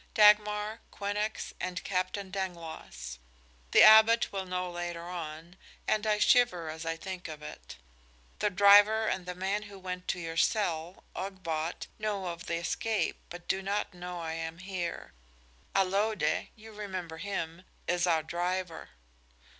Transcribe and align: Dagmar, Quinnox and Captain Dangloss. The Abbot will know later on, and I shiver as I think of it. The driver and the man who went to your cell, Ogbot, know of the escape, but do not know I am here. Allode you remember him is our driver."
Dagmar, 0.15 0.79
Quinnox 0.91 1.53
and 1.59 1.83
Captain 1.83 2.31
Dangloss. 2.31 3.19
The 3.69 3.83
Abbot 3.83 4.31
will 4.33 4.47
know 4.47 4.67
later 4.71 5.03
on, 5.03 5.57
and 5.87 6.07
I 6.07 6.17
shiver 6.17 6.71
as 6.71 6.87
I 6.87 6.95
think 6.97 7.27
of 7.27 7.43
it. 7.43 7.77
The 8.39 8.49
driver 8.49 9.05
and 9.05 9.27
the 9.27 9.35
man 9.35 9.61
who 9.61 9.77
went 9.77 10.07
to 10.07 10.19
your 10.19 10.37
cell, 10.37 11.03
Ogbot, 11.15 11.85
know 11.99 12.25
of 12.29 12.47
the 12.47 12.55
escape, 12.55 13.17
but 13.29 13.47
do 13.47 13.61
not 13.61 13.93
know 13.93 14.19
I 14.21 14.33
am 14.33 14.57
here. 14.57 15.13
Allode 15.75 16.47
you 16.55 16.71
remember 16.73 17.17
him 17.19 17.63
is 17.87 18.07
our 18.07 18.23
driver." 18.23 18.89